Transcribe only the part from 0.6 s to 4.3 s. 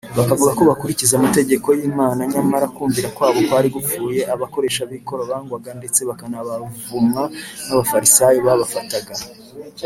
bakurikiza amategeko y’imana, nyamara kumvira kwabo kwari gupfuye